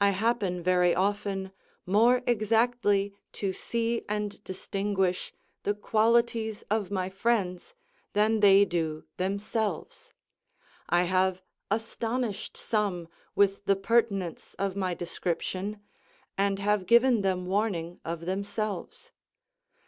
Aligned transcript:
I 0.00 0.10
happen 0.10 0.64
very 0.64 0.96
often 0.96 1.52
more 1.86 2.22
exactly 2.26 3.14
to 3.34 3.52
see 3.52 4.04
and 4.08 4.42
distinguish 4.42 5.32
the 5.62 5.74
qualities 5.74 6.62
of 6.72 6.90
my 6.90 7.08
friends 7.08 7.76
than 8.14 8.40
they 8.40 8.64
do 8.64 9.04
themselves: 9.16 10.10
I 10.88 11.04
have 11.04 11.40
astonished 11.70 12.56
some 12.56 13.06
with 13.36 13.64
the 13.64 13.76
pertinence 13.76 14.54
of 14.54 14.74
my 14.74 14.92
description, 14.92 15.82
and 16.36 16.58
have 16.58 16.84
given 16.86 17.20
them 17.22 17.46
warning 17.46 18.00
of 18.04 18.26
themselves. 18.26 19.12